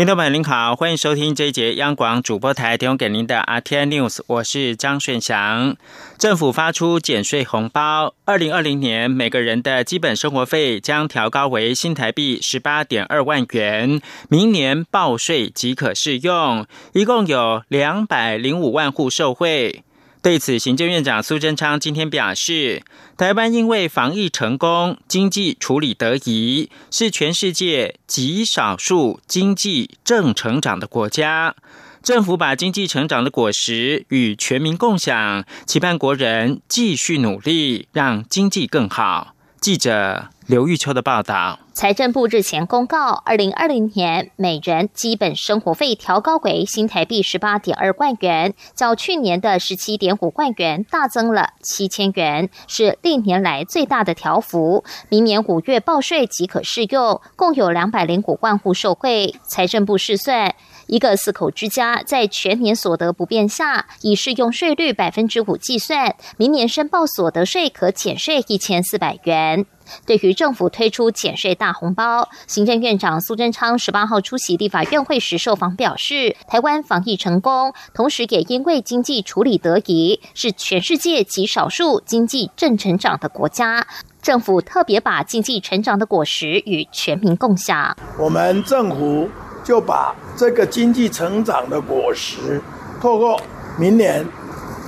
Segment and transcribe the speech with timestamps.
[0.00, 5.76] 听众朋友您好，欢迎收听这一节央广主播台提供给您的阿天 News，我是张顺祥。
[6.16, 14.00] 政府发出减税红包，二零二零年每个人的基本生活费将调高为新台币十八点二万元，
[14.30, 16.64] 明年报税即可适用，
[16.94, 19.84] 一共有两百零五万户受惠。
[20.22, 22.82] 对此，行政院长苏贞昌今天表示，
[23.16, 31.54] 台湾因为防疫成功，经济处理得宜，是全世界极少数经济正成长的国家。
[32.02, 39.34] 政府把经济成长的果实与全民共享，期盼国人继续努力，让经济更好。
[39.58, 41.60] 记者刘玉秋的报道。
[41.80, 54.84] 财政部日前公告，二零二零年每人基本生活费调高为新台币十八点二万元，较去年的十七点五万元大增了七千元，是历年来最大的调幅。
[55.08, 59.34] 明年五月报税即可适用，共有两百零五万户受惠。
[59.48, 60.54] 财政部试算。
[60.90, 69.66] 一个四口之家在全年所得不变下，以适用税率百分之五计算，明年申报所得税可减税一千四百元。
[70.04, 83.86] 对于政府推出减税大红包，行政院长苏贞昌十八号出席立法院会时受访表示，台湾防疫成功，同时也因为经济处理得宜，是全世界极少数经济正成长的国家。
[84.20, 87.96] 政府特别把经济成长的果实与全民共享。
[88.18, 89.28] 我们政府。
[89.70, 92.60] 就把这个经济成长的果实，
[93.00, 93.40] 透过
[93.78, 94.26] 明年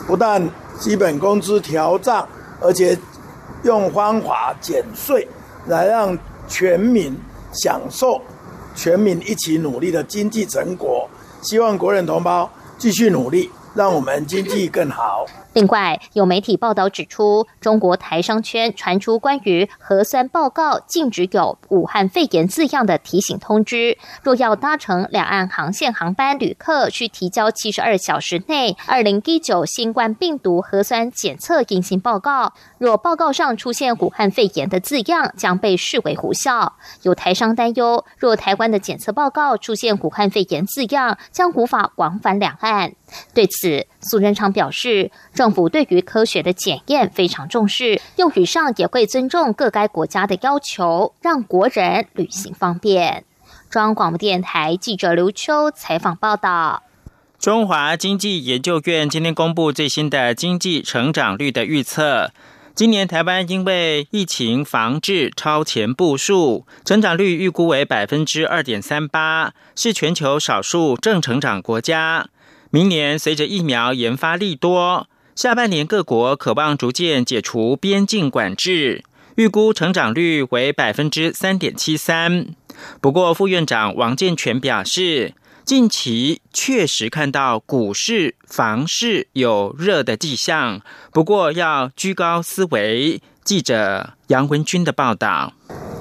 [0.08, 0.42] 不但
[0.76, 2.28] 基本工资调涨，
[2.60, 2.98] 而且
[3.62, 5.28] 用方法减税，
[5.68, 7.16] 来让全民
[7.52, 8.20] 享受
[8.74, 11.08] 全民一起努力的经济成果。
[11.42, 15.24] 希望国人同胞继续努力，让我们经济更好。
[15.54, 23.98] 另外，有媒体报道指出，中国台商圈传出关于核酸报告禁止有“武汉肺炎”字样的提醒通知。
[24.22, 32.54] 若要搭乘两岸航线航班，旅客需提交七十二小时内二零一九新冠病毒核酸检测阴性报告。
[32.82, 36.74] 若报告上出现“武汉肺炎”的字样，将被视为无效。
[37.02, 42.94] 有台商担忧，若台湾的检测报告出现“武汉肺炎”字样，将无法往返两岸。
[43.32, 45.12] 对此，苏仁昌表示。
[45.32, 53.24] 政府对于科学的检验非常重视，用语上也会尊重各该国家的要求，让国人旅行方便。
[53.70, 56.82] 中央广播电台记者刘秋采访报道。
[57.38, 62.30] 中华经济研究院今天公布最新的经济成长率的预测，
[62.74, 72.28] 今年台湾因为疫情防治超前部署，成长率预估为百分之二点三八，是全球少数正成长国家。
[72.70, 75.06] 明年随着疫苗研发力多。
[75.34, 79.04] 下半年各国渴望逐渐解除边境管制，
[79.36, 82.46] 预估成长率为百分之三点七三。
[83.02, 85.34] 不过，副院长王健全表示，
[85.64, 90.80] 近期确实看到股市、房市有热的迹象，
[91.12, 93.22] 不过要居高思维。
[93.44, 95.52] 记者杨文军的报道。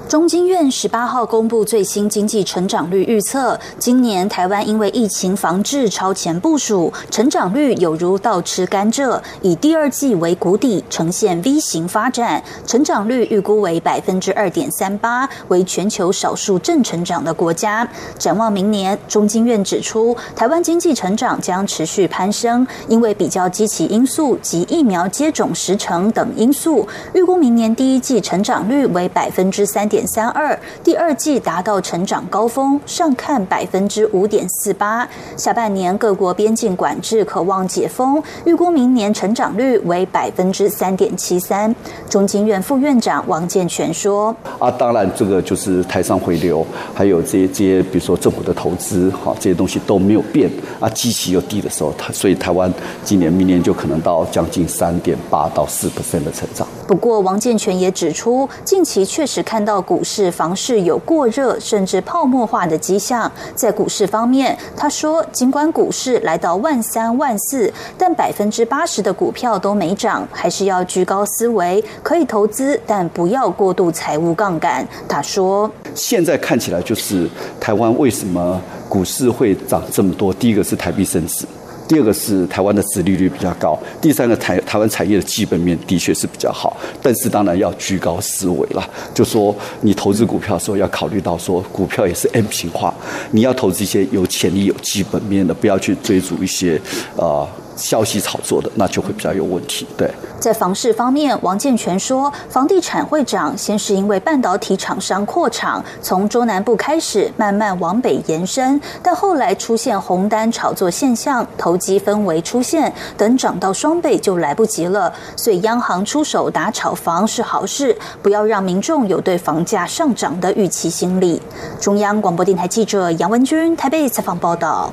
[0.08, 17.88] 中经院十八号公布最新经济成长率预测，今年台湾因为疫情防治超前部署，成长率有如倒吃甘蔗，以第二季为谷底，呈现 V 型发展，成长率预估为百分之二点三八，为全球少数正成长的国家。
[18.18, 30.06] 展望明年，中经院指出，台湾经济成长将持续攀升，因为比较积极因素及疫苗接种时程等因素，预估明年第一季成长率为百分之三点。
[30.12, 35.06] 三二，第二季达到成长高峰，上看百分之五点四八。
[35.36, 41.74] 下半年各国边境管制渴望解封，预估明年成长率为百分之三点七三。
[42.08, 52.72] 中经院副院长王建全说：“啊，当然这个就是台商回流，还有这些这些，比如说政府的投资，哈，这些东西都没有变啊，基期又低的时候，它所以台湾
[53.04, 56.66] 今年明年就可能到将近三点八到四 percent 的成长。
[56.86, 59.81] 不过王建全也指出，近期确实看到。
[59.82, 63.30] 股市、房市有过热甚至泡沫化的迹象。
[63.54, 74.86] 在股市方面，他说，尽管股市来到万三万四，但百分之八十的股票都没涨，还是要居高思维，可以投资，但不要过度财务杠杆。
[75.08, 77.28] 他说，现在看起来就是
[77.60, 80.32] 台湾为什么股市会涨这么多？
[80.32, 81.44] 第一个是台币升值。
[81.92, 92.94] 第二个是台湾的殖利率比较高，第三个台台湾产业的基本面的确是比较好，但是当然要居高思维了，就说你投资股票的时候要考虑到说股票也是 M 型化，
[93.30, 96.80] 你要投资一些有潜力、有基本面的，不要去追逐一些
[97.16, 97.46] 呃。
[97.76, 99.86] 消息炒作的，那就会比较有问题。
[99.96, 115.12] 对，在房市方面，王建全说，房地产会涨，先是因为半导体厂商扩厂，从中南部开始慢慢往北延伸，但后来出现红单炒作现象，投机氛围出现，等涨到双倍就来不及了。
[115.36, 121.40] 所以央行出手打炒房是好事，不要让民众有对房价上涨的预期心理。
[121.80, 124.92] 中央广播电台记者杨文君台北采访报道。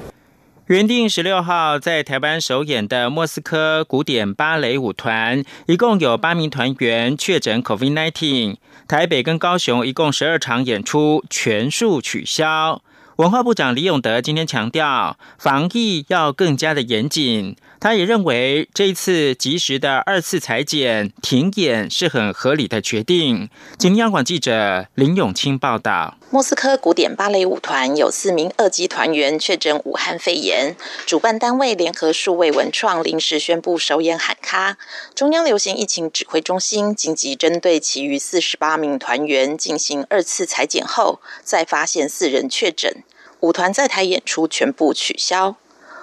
[0.70, 8.58] 原定十六号在台湾首演的莫斯科古典芭蕾舞团，一共有八名团员确诊 COVID-19。
[8.88, 12.84] 台北跟高雄一共十二场演出全数取消。
[13.16, 17.56] 文化部长李永德今天强调，防疫要更加的严谨。
[17.80, 23.50] 他也认为这一次及时的二次裁剪停演是很合理的决定。
[23.80, 30.76] 今央广记者林永清报道：莫斯科古典芭蕾舞团有四名二级团员确诊武汉肺炎，
[31.08, 34.78] 主办单位联合数位文创临时宣布首演喊卡。
[35.16, 43.04] 中央流行疫情指挥中心紧急针对其余四十八名团员进行二次裁剪后，再发现四人确诊，
[43.40, 45.56] 舞团在台演出全部取消。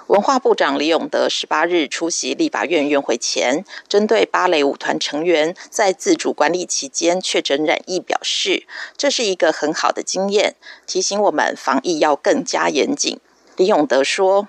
[0.07, 8.65] 文化部长李永德十八日出席立法院院会前，针对芭蕾舞团成员在自主管理期间确诊染疫表示，
[8.95, 10.55] 这是一个很好的经验，
[10.85, 13.19] 提醒我们防疫要更加严谨。
[13.57, 14.47] 李永德说：“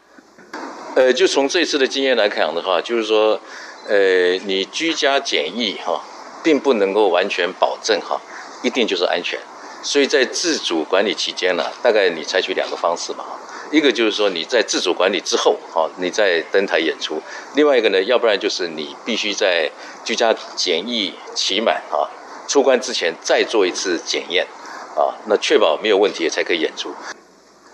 [0.94, 3.40] 呃，就从这次的经验来看的话，就是说，
[3.88, 6.04] 呃，你居家检疫哈，
[6.44, 8.20] 并不能够完全保证哈，
[8.62, 9.40] 一定就是安全，
[9.82, 13.24] 所以在自主管理期间呢，大概你采取两个方式嘛。”
[13.70, 17.16] 一个就是说你在自主管理之后，哈，你在登台演出；
[17.54, 19.70] 另外一个呢，要不然就是你必须在
[20.04, 22.08] 居家检疫期满啊，
[22.48, 24.46] 出关之前再做一次检验，
[24.96, 26.94] 啊，那确保没有问题才可以演出。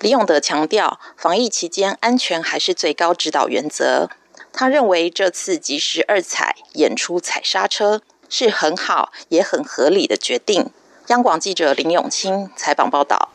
[0.01, 4.11] 李永德强调，防疫期间安全还是最高指导原则。
[4.53, 10.71] 他认为这次及时二踩演出踩刹车是很好也很合理的决定。
[11.09, 13.31] 央广记者林永清采访报道。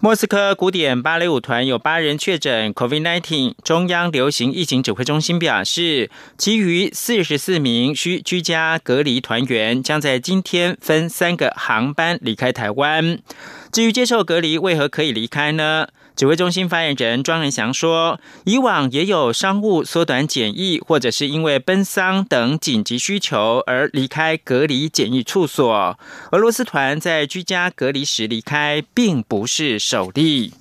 [0.00, 13.18] 莫斯科古典芭蕾舞团有八人确诊 COVID-19，中央流行疫情指挥中心表示，其余四十四名需居家隔离团员将在今天分三个航班离开台湾。
[13.70, 15.88] 至于接受隔离为何可以离开呢？
[16.16, 25.96] 指挥中心发言人庄仁祥说：“以往也有商务缩短检疫，或者是因为奔丧等紧急需求而离开隔离检疫处所。
[26.32, 30.54] 俄罗斯团在居家隔离时离开，并不是首例。”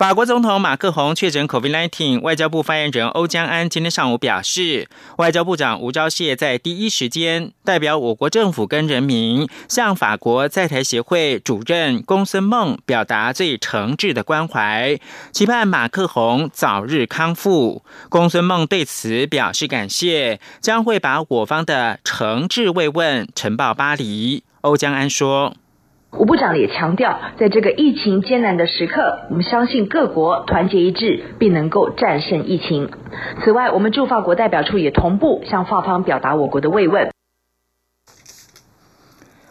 [0.00, 4.88] 法国总统马克宏确诊 COVID-19，外交部发言人欧江安今天上午表示，
[5.18, 14.98] 外交部长吴钊燮在第一时间代表我国政府跟人民，向法国在台协会主任公孙梦表达最诚挚的关怀，
[15.32, 17.84] 期盼马克宏早日康复。
[18.08, 24.44] 公孙梦对此表示感谢，将会把我方的诚挚慰问呈报巴黎。
[24.62, 25.54] 欧江安说。
[26.12, 32.90] 吴部长也强调，在这个疫情艰难的时刻，我们相信各国团结一致，并能够战胜疫情。
[33.42, 37.10] 此外，我们驻法国代表处也同步向法方表达我国的慰问。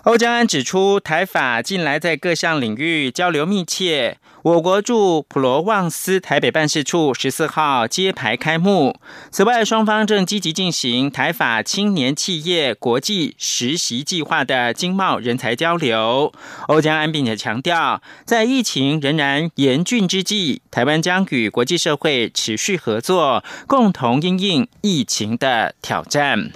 [0.03, 4.17] 欧江安指出，台法近来在各项领域交流密切。
[4.41, 8.97] 我国驻普罗旺斯台北办事处十四号揭牌开幕。
[9.31, 16.31] 此外，双方正积极进行台法青年企业国际实习计划的经贸人才交流。
[16.69, 26.51] 欧江安并且强调，在疫情仍然严峻之际，台湾将与国际社会持续合作，共同应应疫情的挑战。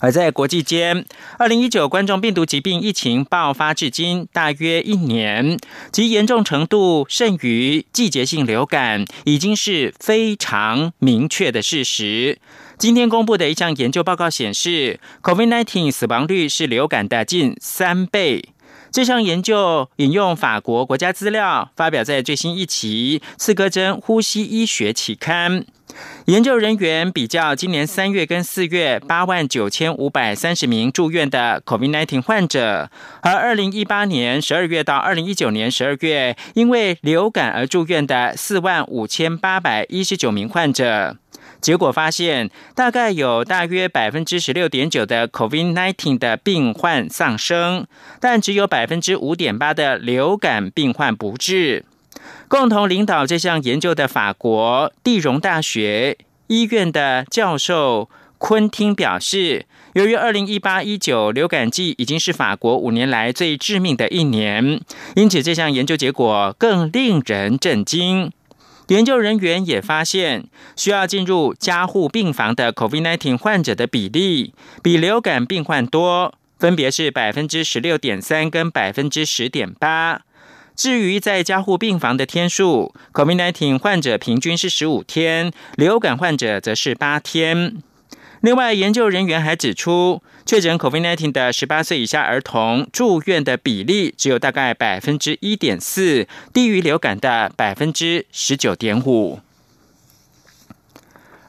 [0.00, 1.06] 而在国际间，
[1.38, 5.58] 二零一九冠状病毒疾病疫情爆发至今大约一年，
[5.92, 12.38] 其严重程度甚于季节性流感，已经是非常明确的事实。
[12.78, 18.48] 今天公布的一项研究报告显示，COVID-19 死亡率是流感的近三倍。
[18.90, 25.64] 这项研究引用法国国家资料，发表在最新一期《刺格针呼吸医学》期刊。
[26.26, 32.90] 研究人员比较今年三月跟四月八万九千五百三十名住院的 COVID-19 患者，
[33.22, 41.16] 而二零一八年十二月到二零一九年十二月因为流感而住院的四万五千八百一十九名患者，
[41.60, 47.86] 结果发现大概有大约百分之十六点九的 COVID-19 的病患丧生，
[48.20, 51.84] 但只有百分之五点八的流感病患不治。
[52.50, 64.80] 共同领导这项研究的法国地荣大学医院的教授昆汀表示，由于二零一八一九流感季已经是法国五年来最致命的一年，
[65.14, 68.32] 因此这项研究结果更令人震惊。
[68.88, 80.22] 研究人员也发现，需要进入加护病房的 COVID-19 患者的比例比流感病患多，分别是百分之十六点三跟百分之十点八。
[80.80, 87.82] 至于在加护病房的天数，COVID-19 患者平均是十五天，流感患者则是八天。
[88.40, 99.40] 另外，研究人员还指出，确诊 COVID-19 的十八岁以下儿童住院的比例只有大概百分之一点四，低于流感的百分之十九点五。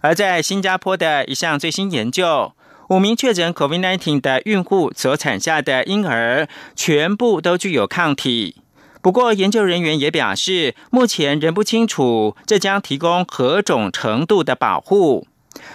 [0.01, 2.51] 而在新加坡的一项最新研究，
[2.89, 8.57] 五名确诊 COVID-19 的孕妇所产下的婴儿全部都具有抗体。
[9.01, 15.27] 不过，研究人员也表示，目前仍不清楚这将提供何种程度的保护。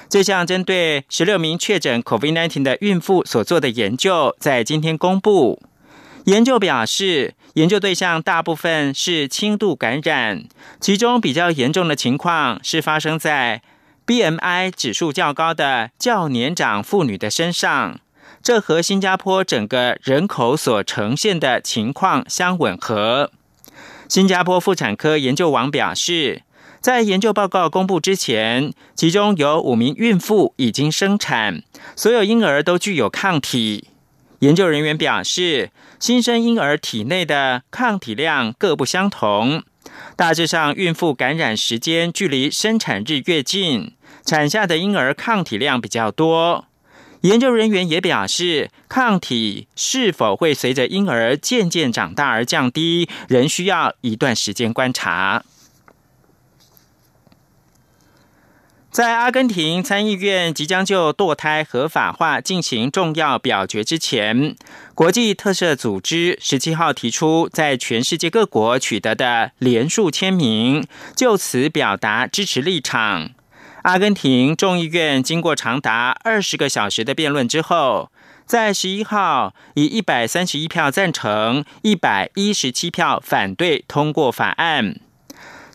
[0.09, 5.61] 这项针对十六名确诊 COVID-19 的孕妇所做的研究，在今天公布。
[6.25, 10.45] 研究表示，研究对象大部分是轻度感染，
[10.81, 13.63] 其中比较严重的情况是发生在
[14.07, 18.01] BMI 指数较高的较年长妇女的身上。
[18.47, 23.33] 这和新加坡整个人口所呈现的情况相吻合。
[24.09, 26.43] 新加坡妇产科研究网表示。
[26.81, 31.65] 在研究报告公布之前，其中有五名孕妇已经生产，
[31.97, 33.89] 所有婴儿都具有抗体。
[34.39, 39.65] 研究人员表示，新生婴儿体内的抗体量各不相同，
[40.15, 46.67] 大致上孕妇感染时间距离生产日越近，产下的婴儿抗体量比较多。
[47.23, 55.43] 研究人员也表示，抗体是否会随着婴儿渐渐长大而降低，仍需要一段时间观察。
[58.91, 64.57] 在阿根廷参议院即将就堕胎合法化进行重要表决之前，
[64.95, 73.33] 国际特赦组织十七号提出，在全世界各国取得的连数签名，就此表达支持立场。
[73.87, 78.11] 阿根廷众议院经过长达二十个小时的辩论之后，
[78.45, 84.97] 在十一号以一百三十一票赞成、一百一十七票反对通过法案。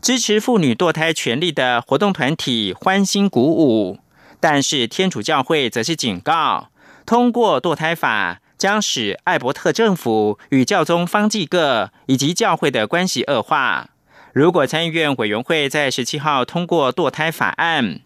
[0.02, 4.00] 支持妇女堕胎权利的活动团体欢欣鼓舞，
[4.42, 6.68] 但是天主教会则是警告，
[7.06, 13.92] 通过堕胎法将使艾伯特政府与教宗方济各以及教会的关系恶化。
[14.34, 18.00] 如果参议院委员会在十七号通过堕胎法案，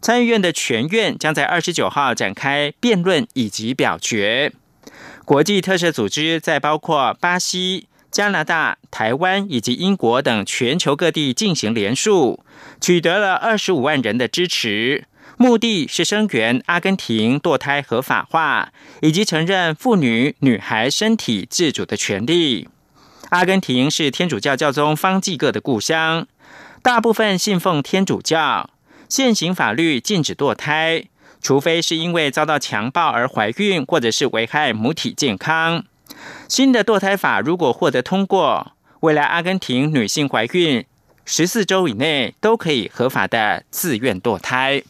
[0.00, 4.52] 参议院的全院将在二十九号展开辩论以及表决。
[5.24, 7.88] 国际特赦组织在包括巴西。
[8.12, 12.44] 加拿大、台湾以及英国等全球各地进行联署，
[12.78, 15.06] 取得了二十五万人的支持，
[15.38, 18.70] 目的是声援阿根廷堕胎合法化，
[19.00, 22.68] 以及承认妇女、女孩身体自主的权利。
[23.32, 26.26] 阿根廷是天主教教宗方济各的故乡，
[26.82, 28.68] 大部分信奉天主教，
[29.08, 31.06] 现行法律禁止堕胎，
[31.40, 35.82] 除非是因为遭到强暴而怀孕，或者是危害母体健康。
[36.46, 40.84] 新的堕胎法如果获得通过，未来阿根廷女性怀孕
[41.24, 44.82] 十四周以内都可以合法的自愿堕胎。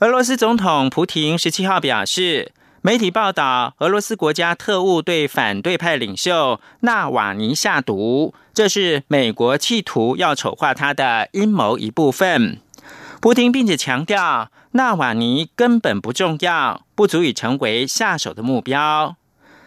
[0.00, 2.50] 俄罗斯总统普廷十七号表示，
[2.82, 12.58] 媒体报道俄罗斯国家特务对反对派领袖纳瓦尼下毒，这是美国企图要丑化他的阴谋一部分。
[13.20, 14.50] 普廷并且强调。
[14.72, 19.16] 纳瓦尼根本不重要，不足以成为下手的目标。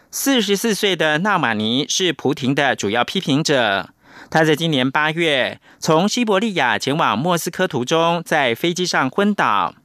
[0.10, 3.89] 四十四岁的纳瓦尼是普廷的主要批评者。
[4.29, 9.75] 他在今年八月从西伯利亚前往莫斯科途中，在飞机上昏倒。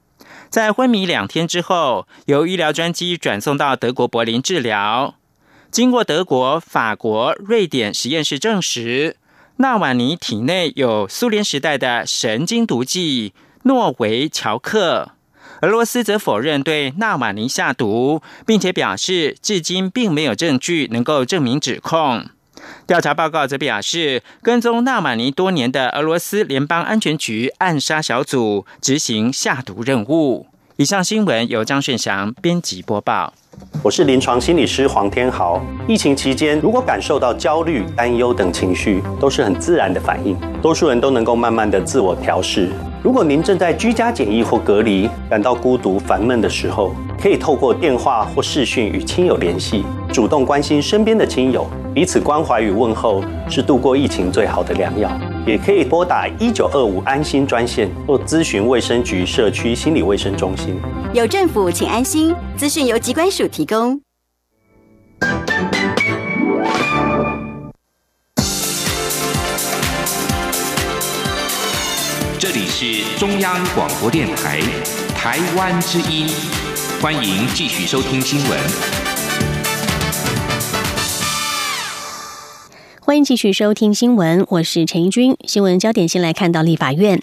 [0.49, 5.15] 在昏迷两天之后，由医疗专机转送到德国柏林治疗。
[5.69, 9.17] 经过德国、法国、瑞典实验室证实，
[9.57, 13.33] 纳瓦尼体内有苏联时代的神经毒剂。
[13.63, 15.11] 诺维乔克，
[15.61, 22.29] 俄罗斯则否认对纳瓦尼下毒，并且表示至今并没有证据能够证明指控。
[22.89, 30.47] 调查报告则表示，跟踪纳瓦尼多年的俄罗斯联邦安全局暗杀小组执行下毒任务。
[30.77, 33.31] 以上新闻由张顺祥编辑播报。
[33.83, 35.63] 我是临床心理师黄天豪。
[35.87, 42.71] 疫情期间，如果感受到焦虑、担忧等情绪，都是很自然的反应，多数人都能够慢慢的自我调试。
[43.01, 51.65] 如果您正在居家检疫或隔离，感到孤独、烦闷的时候，可以透过电话或视讯与亲友联系，主动关心身边的亲友。
[51.93, 55.09] 彼此关怀与问候是度过疫情最好的良药。
[55.47, 60.75] 也可以拨打一九二五安心专线或咨询卫生局社区心理卫生中心。
[61.13, 62.35] 有政府，请安心。
[62.57, 64.08] 资讯由机关署提供。
[72.81, 74.61] 是中央广播电台
[75.13, 76.29] 台湾之音，
[77.01, 78.57] 欢迎继续收听新闻。
[83.01, 85.35] 欢迎继续收听新闻，我是陈怡君。
[85.43, 87.21] 新闻焦点先来看到立法院，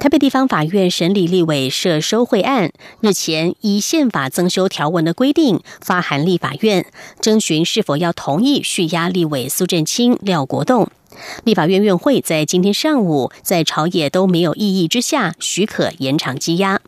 [0.00, 6.84] 台北地方法院审理立委涉收贿案，日前依宪法增修条文的规定，发函立法院
[7.20, 10.90] 征询是否要同意续押立委苏振清、廖国栋。
[11.44, 16.80] 立法院院会在今天上午在朝野都没有异议之下，许可延长羁押。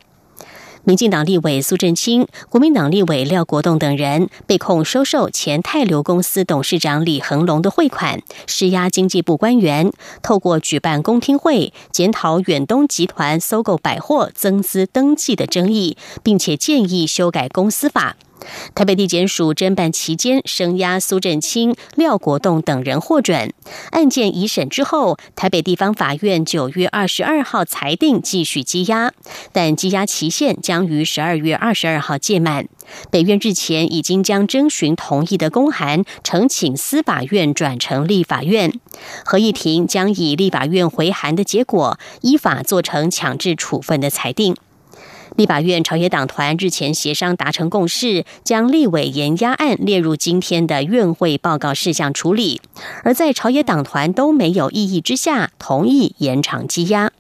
[0.85, 9.93] 民进党立委苏振清、国民党立委廖国栋等人被控收受前泰流公司董事长李恒龙的汇款，施压经济部官员，
[10.23, 18.17] 透过举办公听会，检讨远东集团收购百货增资登记的争议，并且建议修改公司法。
[18.75, 23.53] 台北地检署侦办期间，声押苏振清、廖国栋等人获准。
[23.91, 29.13] 案件一审之后，台北地方法院九月二十二号裁定继续羁押，
[29.53, 32.69] 但羁押期限将于十二月二十二号届满。
[33.11, 38.73] 北院日前已经将征询同意的公函呈请司法院转成立法院，
[39.25, 44.57] 合议庭将以立法院回函的结果，依法做成强制处分的裁定。
[45.39, 52.61] 立法院朝野党团日前协商达成共识，将立委延押案列入今天的院会报告事项处理。
[53.05, 57.13] 而在朝野党团都没有异议之下，同意延长羁押。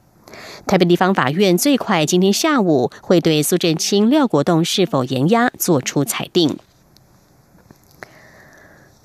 [0.67, 6.57] 台北地方法院最快今天下午会对苏振清、廖国栋是否延押作出裁定。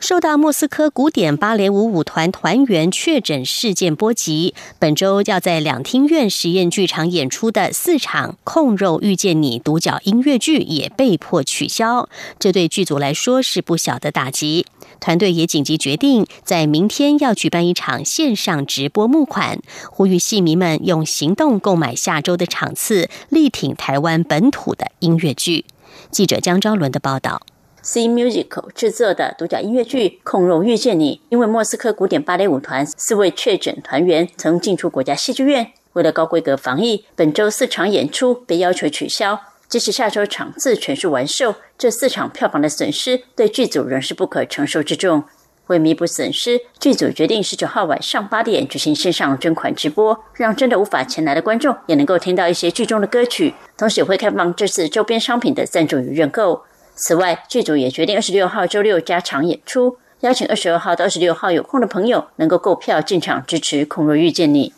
[0.04, 14.66] 受到莫斯科古典芭蕾舞舞团团员确诊事件波及，本周要在两厅院实验剧场演出的四场《控肉遇见你》独角音乐剧也被迫取消，这对剧组来说是不小的打击。
[15.00, 25.63] 团队也紧急决定，在明天要举办一场线上直播募款，呼吁戏迷们用行动购买下周的场次，力挺台湾本土的音乐剧。
[26.12, 27.44] 记者江昭伦的报道。
[27.86, 39.38] C Musical 制作的独角音乐剧《控肉遇见你》，因为莫斯科古典芭蕾舞团四位确诊团员曾进出国家戏剧院，为了高规格防疫，本周四场演出被要求取消。
[39.67, 45.26] 即使下周场次全数完售，这四场票房的损失对剧组仍是不可承受之重。
[45.67, 56.63] 为弥补损失，剧组决定十九号晚上八点举行线上捐款直播，让真的无法前来的观众也能够听到一些剧中的歌曲，同时也会开放这次周边商品的赞助与认购。
[56.95, 64.69] 此外，剧组也决定二十六号周六加场演出，邀请二十二号到二十六号有空的朋友能够购票进场支持《空若遇见你》。《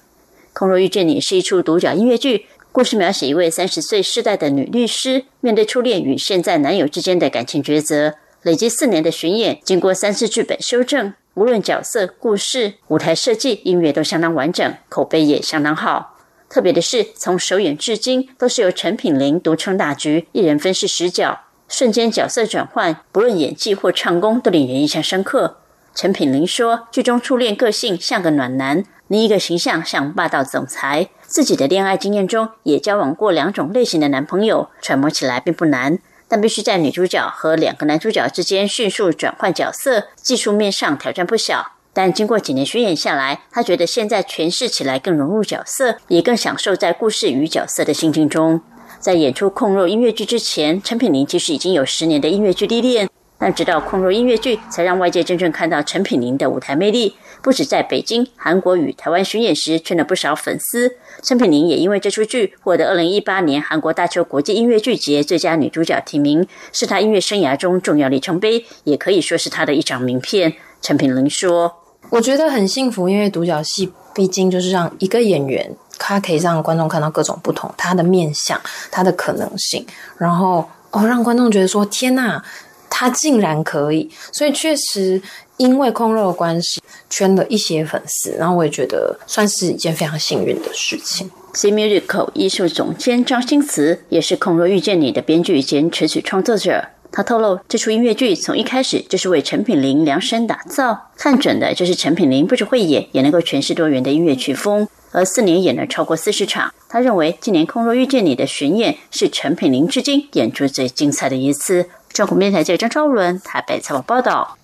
[0.53, 8.15] 空若遇见你》是一出独角音乐剧，故事描写一位三十岁世代的女律师面对初恋与现在男友之间的感情抉择。
[8.43, 16.17] 累积四年的巡演，经过三次剧本修正，无论角色、故事、舞台设计、音乐都相当完整，口碑也相当好。
[16.47, 21.41] 特别的是，从首演至今都是由陈品玲独撑大局，一人分饰十角。
[21.67, 25.57] 瞬间角色转换，不论演技或唱功都令人印象深刻。
[25.93, 31.09] 陈品玲说：“剧中初恋个性像个暖男，另一个形象像霸道总裁。
[31.21, 41.71] 自己的恋爱经验中也交往过两种类型的男朋友，揣摩起来并不难，但必须在女主角和两个男主角之间迅速转换角色，技术面上挑战不小。
[41.93, 48.61] 但经过几年巡演下来，他觉得现在诠释起来更融入角色，也更享受在故事与角色的心境中。”
[49.05, 53.07] 在演出《控肉》音乐剧之前，陈品玲其实已经有十年的音乐剧历练。
[53.37, 57.13] 但直到《控肉》音乐剧，才让外界真正看到陈品玲的舞台魅力。
[57.43, 70.53] 不止在北京、韩国与台湾巡演时圈了不少粉丝，陈品玲也因为这出剧获得二零一八年韩国大邱国际音乐剧节最佳女主角提名，是她音乐生涯中重要里程碑，也可以说是她的一张名片。
[70.81, 78.59] 陈品玲说：“我觉得很幸福，因为独角戏毕竟就是让一个演员。”他可以让观众看到各种不同，他的面相，
[78.91, 79.83] 他的可能性，
[80.17, 82.43] 然后哦，让观众觉得说天呐，
[82.89, 85.21] 他竟然可以，所以确实
[85.55, 91.31] 因为空肉的关系圈了一些粉丝，然后我也觉得算是一件非常幸运的事情。
[91.53, 96.89] C Musical 艺术总监张新慈也是《空若遇见你》的编剧兼词曲创作者。
[97.15, 104.85] 他透露，这出音乐剧从一开始就是为陈品玲量身打造，看准的就是陈品玲不止会演，也能够诠释多元的音乐曲风。
[105.13, 111.89] 而四年演了超过四十场，他认为今年《空若遇见你》的巡演是陈品玲至今演出最精彩的一次。
[112.09, 114.57] 中国电台记者张超伦台北采访报道。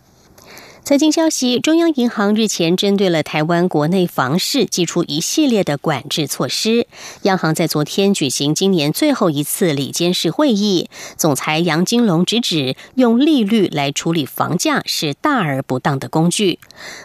[0.84, 6.88] 财经消息：中央银行日前针对了台湾国内房市，寄出一系列的管制措施。
[7.22, 16.58] 央行在昨天举行今年最后一次理监事会议，总裁杨金龙直指，用利率来处理房价是大而不当的工具。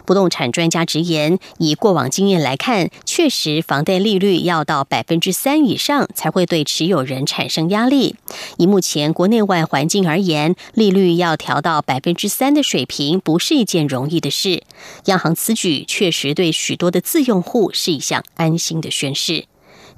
[0.05, 8.15] 不动产专家直言，以过往经验来看，确实房贷利率要到百分之三以上才会对持有人产生压力。
[8.57, 14.63] 以目前国内外环境而言，利率要调到百分之三的水平，不是一件容易的事。
[15.05, 19.45] 央行此举确实对许多的自用户是一项安心的宣示。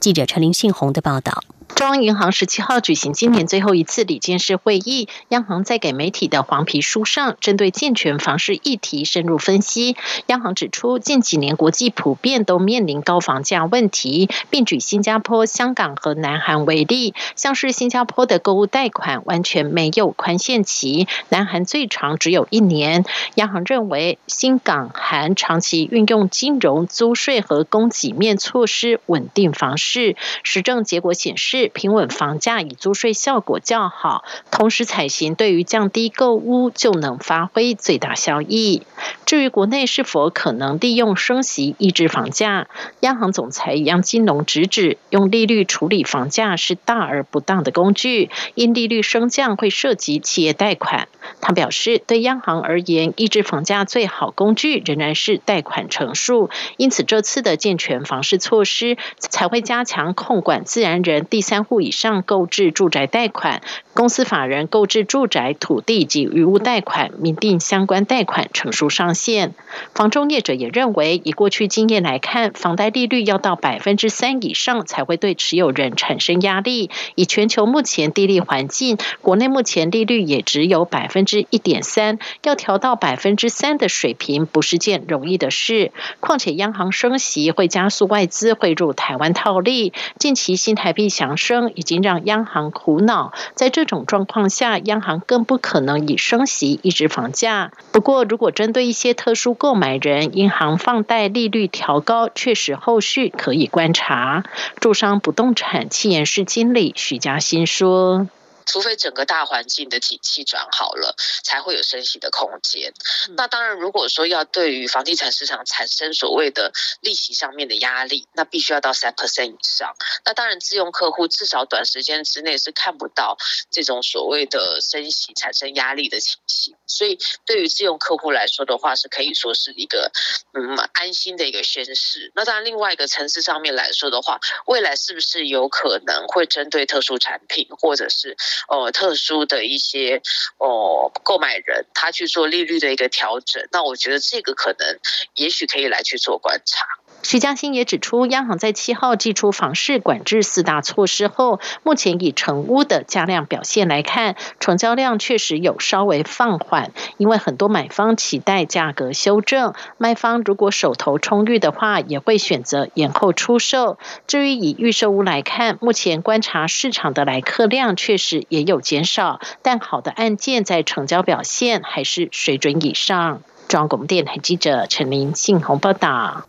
[0.02, 1.42] 记者陈林信宏的报道。
[1.76, 9.96] 中央银行十七号举行今年最后一次理监事会议，央行在给媒体的黄皮书上，针对健全房市议题深入分析。
[10.26, 17.14] 央行指出，近几年国际普遍都面临高房价问题，并举新加坡、香港和南韩为例。
[17.36, 23.06] 像是新加坡的购物贷款完全没有宽限期，南韩最长只有一年。
[23.36, 31.59] 央行认为，新港韩长期运用金融、租税和供给面措施稳定房市，实证结果显示。
[31.68, 38.84] 平稳房价以租税效果较好，同时采行对于降低购屋就能发挥最大效益。
[39.26, 42.68] 至于国内是否可能利用升息抑制房价，
[43.02, 51.08] 央行总裁杨金龙直指，用利率处理房价是大而不当的工具，因利率升降会涉及企业贷款。
[51.42, 63.62] 他表示，对央行而言，抑制房价最好工具仍然是贷款成数，因此这次的健全房市措施才会加强控管自然人第三户以上购置住宅贷款、
[63.94, 69.54] 公司法人购置住宅土地及余物贷款，明定相关贷款成数上限。
[69.94, 76.90] 房中业者也认为，以过去经验来看，房贷利率要到百分之三以上才会对持有人产生压力。
[77.16, 81.26] 以全球目前低利环境，国内目前利率也只有百分。
[81.30, 85.92] 之一点三，要调到百分之三的水平，不是件容易的事。
[86.20, 93.34] 况且央行升息会加速外资汇入台湾套利，近期新台币强升已经让央行苦恼。
[93.56, 97.72] 在这种状况下，央行更不可能以升息抑制房价。
[97.92, 104.44] 不过，如果针对一些特殊购买人，银行放贷利率调高，确实后续可以观察。
[104.80, 108.28] 住商不动产企业室经理许嘉欣说。
[108.70, 112.94] 除非整个大环境的景气转好了，才会有升息的空间。
[113.36, 119.96] 那当然，如果说要对于房地产市场产生所谓的利息上面的压力，那必须要到三 percent 以上。
[120.24, 123.38] 那当然，自用客户至少短时间之内是看不到
[123.72, 126.76] 这种所谓的升息产生压力的情形。
[126.86, 130.12] 所以，对于自用客户来说的话，是可以说是一个
[130.54, 132.32] 嗯安心的一个宣示。
[132.36, 140.22] 那当然，另外一个层次上面来说的话，未来是不是有可能会针对特殊产品或者是哦，特殊的一些
[140.58, 145.00] 哦，购买人他去做利率的一个调整，那我觉得这个可能
[145.36, 146.86] 也许可以来去做观察。
[147.22, 164.00] 徐嘉欣也指出，央行在七号寄出房市管制四大措施后，目前以成屋的价量表现来看，成交量确实有稍微放缓，因为很多买方期待价格修正，卖方如果手头充裕的话，也会选择延后出售。
[164.26, 173.42] 至于以预售屋来看，目前观察市场的来客量确实也有减少，但好的案件在成交表现还是水准以上。
[173.68, 176.46] 中央广播电台记者陈林信宏报道。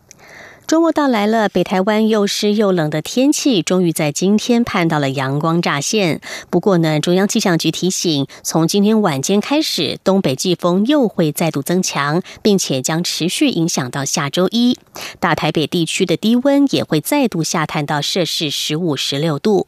[0.71, 6.21] 周末到来了，北台湾又湿又冷的天气，终于在今天盼到了阳光乍现。
[6.49, 14.79] 不过呢，中央气象局提醒，从今天晚间开始，东北季风又会再度增强，并且将持续影响到下周一。
[15.19, 19.67] 大台北地区的低温也会再度下探到摄氏十五、十六度。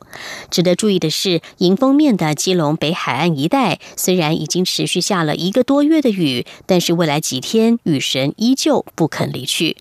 [0.53, 9.79] 值得注意的是，迎风面的基隆北海岸一带，虽然已经持续下了一个多月的雨，但是未来几天雨神依旧不肯离去。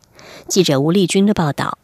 [0.51, 1.77] 记者吴丽君的报道。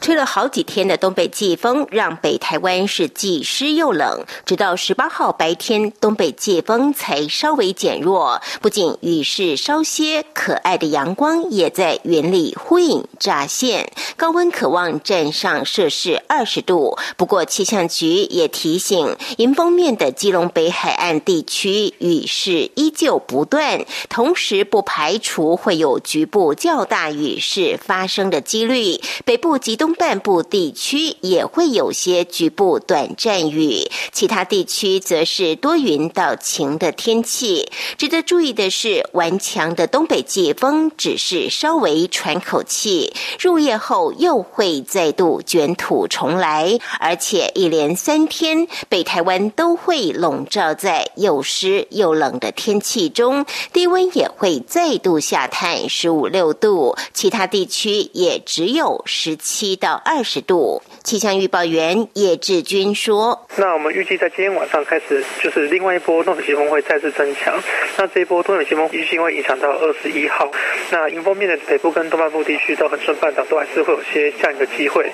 [0.00, 4.24] 吹了好几天的东北季风，让北台湾是既湿又冷。
[4.44, 8.42] 直到十八号白天，东北季风才稍微减弱。
[8.60, 13.92] 不仅雨势稍歇，可爱的阳光也在云里忽隐乍现。
[14.16, 16.98] 高温可望站上摄氏二十度。
[17.16, 29.00] 不过气象局也提醒，迎风面的基隆北海岸地区雨势依旧不断，同时不排除会有局部较大雨势发生的几率。
[29.24, 29.51] 北部。
[29.52, 37.70] 部及东半部地区也会有些局部短暂雨，其他地区则是多云到晴的天气。
[37.98, 60.82] 值得注意的是，顽强的东北季风只是稍微喘口气，入夜后又会再度卷土重来，而且一连三天，北台湾都会笼罩在又湿又冷的天气中，低温也会再度下探十五六度，其他地区也只有十七到二十度。
[61.02, 67.60] 气象预报员叶志军说：“那我们预计在今天晚上开始，就是另外一波东北季风会再次增强。
[67.96, 70.50] 那这一波东北季风预计会影响到二十一号。
[70.90, 75.10] 那迎风面的北部跟东半部地区到恒春半岛都还是会有些降雨的机会，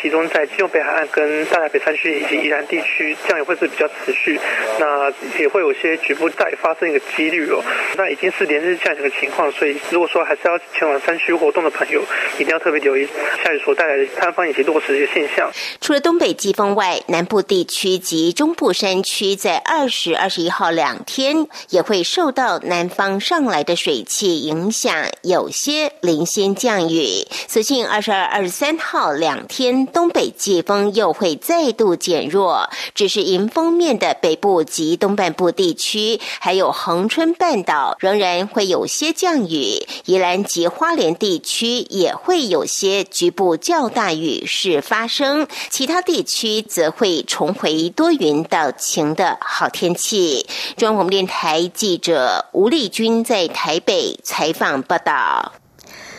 [0.00, 4.38] 其中在基隆北海岸跟大台北山区以及宜兰地区降雨会是比较持续。
[4.78, 7.60] 那也会有些局部再发生一个几率哦。
[7.96, 12.00] 那已经是连日降雨的情况，所以如果说还是要前往山区活动的朋友，
[12.38, 13.06] 一定要特别留意
[13.44, 15.31] 下雨所带来的塌方以及落石的现象。”
[15.80, 27.26] 除了东北季风外，南部地区及中部山区在二十二十一号两天也会受到南方上来的水汽影响，有些零星降雨。
[27.48, 45.21] 所幸二十二、二十三号两天，东北季风又会再度减弱，只是迎风面的北部及东半部地区，还有恒春半岛仍然会有些降雨，宜兰及花莲地区也会有些局部较大雨势发生。
[45.70, 50.46] 其他地区则会重回多云到晴的好天气。
[50.76, 55.52] 中央广播电台记者吴丽君在台北采访报道。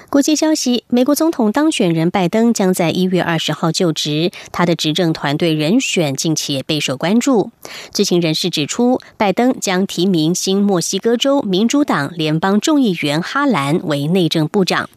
[0.10, 7.50] 国际消息：美国总统当选人拜登将在一月二十号就职，他的执政团队人选近期备受关注。
[7.92, 14.88] 知情人士指出，拜登将提名新墨西哥州民主党联邦众议员哈兰为内政部长。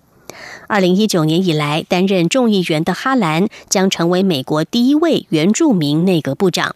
[0.67, 6.75] 二零一九年以来，担任众议员的哈兰将成为美国第一位原住民内阁部长。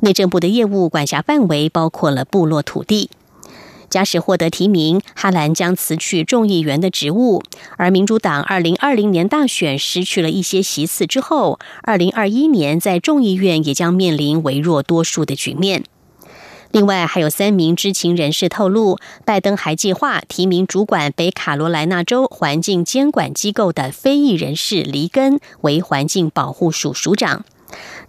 [0.00, 3.10] 内政部的业务管辖范围包括了部落土地。
[3.88, 7.42] 假使获得提名，哈兰将辞去众议员的职务。
[7.76, 15.84] 而民主党二零二零年大选失去了一些席次之后，二零二一年在众议院也将面临微弱多数的局面。
[16.72, 27.44] 另外，还有三名知情人士透露，拜登还计划提名主管北卡罗来纳州环境监管机构的非裔人士黎根为环境保护署署长。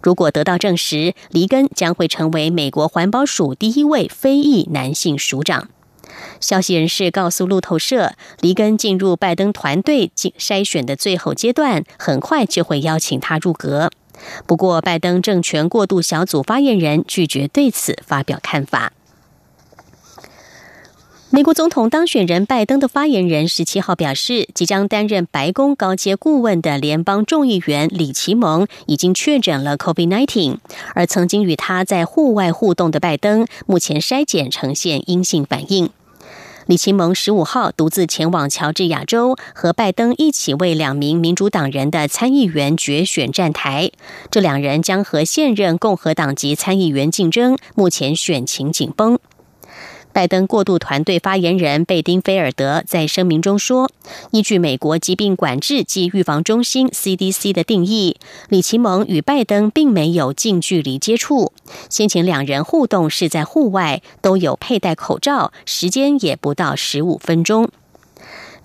[0.02, 5.68] 如果得到证实，黎根将会成为美国环保署第一位非裔男性署长。
[6.40, 13.90] 消息人士告诉路透社，黎根进入拜登团队筛选的最后阶段，很快就会邀请他入阁。
[14.46, 18.92] 不过，拜登政权过渡小组发言人拒绝对此发表看法。
[21.30, 30.56] 美国总统当选人拜登的发言人十七号表示，即将担任白宫高阶顾问的联邦众议员李奇蒙已经确诊了 COVID-19，
[30.94, 35.90] 而曾经与他在户外互动的拜登，目前筛检呈现阴性反应。
[36.68, 43.90] 李奇蒙十五号独自前往乔治亚州，和拜登一起为两名民主党人的参议员决选站台。
[44.30, 49.18] 这两人将和现任共和党籍参议员竞争，目前选情紧绷。
[50.18, 53.88] 拜登过渡团队发言人贝丁菲尔德在声明中说
[54.32, 58.16] ：“依据美国疾病管制及预防中心 （CDC） 的定义，
[58.48, 61.52] 李奇蒙与拜登并没有近距离接触。
[61.88, 67.70] 先前两人互动是在户外，都有佩戴口罩，时间也不到十五分钟。”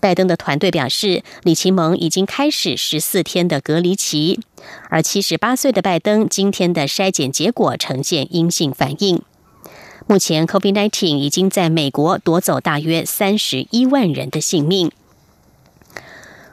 [0.01, 4.39] 拜登的团队表示，李奇蒙已经开始十四天的隔离期，
[4.89, 9.21] 而七十八岁的拜登今天的筛检结果呈现阴性反应。
[10.05, 14.91] 目前，COVID-19 已经在美国夺走大约三十一万人的性命。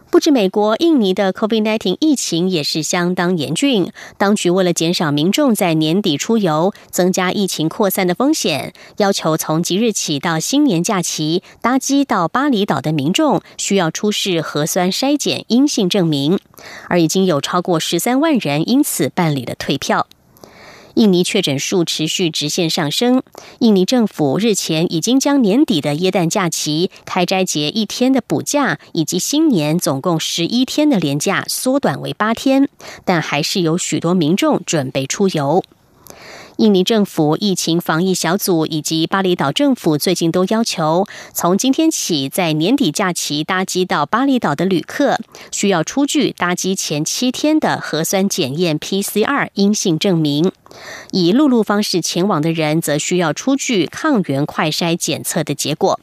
[0.08, 3.92] 不止美国，印尼的 COVID-19 疫情也是相当严峻。
[4.18, 16.38] 当局为了减少民众在年底出游，增加疫情扩散的风险，要求从即日起到新年假期搭机到巴厘岛的民众需要出示核酸筛检阴性证明，
[16.88, 20.08] 而已经有超过十三万人因此办理了退票。
[21.00, 23.22] 印尼确诊数持续直线上升。
[23.60, 32.68] 印尼政府日前已经将年底的耶诞假期、开斋节一天的补假，以及新年总共十一天的连假缩短为八天，
[33.06, 35.64] 但还是有许多民众准备出游。
[36.60, 45.18] 印尼政府疫情防疫小组以及巴厘岛政府最近都要求，从今天起，在年底假期搭机到巴厘岛的旅客，
[45.50, 50.50] 需要出具搭机前七天的核酸检验 PCR 阴性证明；
[51.12, 55.98] 以陆路方式前往的人，则需要出具抗原快筛检测的结果。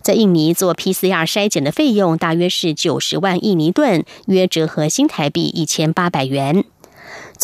[0.00, 6.64] 在印尼做 PCR 筛检的费用大约是九十万印尼盾，约折合新台币一千八百元。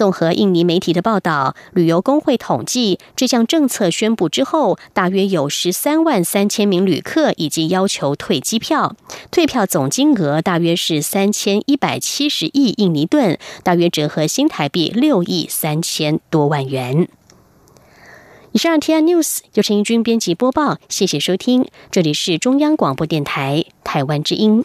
[0.00, 8.96] 综合印尼媒体的报道，旅游工会统计，这项政策宣布之后，大约有十三万三千名旅客已经要求退机票，
[9.30, 17.06] 退票总金额大约是三千一百七十亿印尼盾，大约折合新台币六亿三千多万元。
[18.52, 24.64] 以上 T I News 由陈英军编辑播报，谢谢收听，这里是中央广播电台台湾之音。